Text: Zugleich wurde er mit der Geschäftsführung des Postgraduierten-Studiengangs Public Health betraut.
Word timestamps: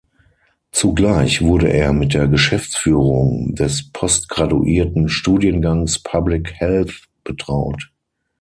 Zugleich 0.71 1.43
wurde 1.43 1.71
er 1.71 1.93
mit 1.93 2.15
der 2.15 2.27
Geschäftsführung 2.27 3.53
des 3.53 3.91
Postgraduierten-Studiengangs 3.91 6.01
Public 6.01 6.53
Health 6.59 7.05
betraut. 7.23 7.91